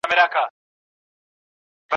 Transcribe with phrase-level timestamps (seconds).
[0.03, 0.43] سل او شپېته کلونه